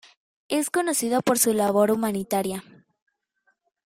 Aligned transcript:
Es 0.47 0.71
conocido 0.71 1.21
por 1.21 1.37
su 1.37 1.53
labor 1.53 1.91
humanitaria. 1.91 2.63